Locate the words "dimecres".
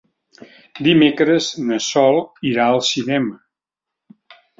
0.85-1.49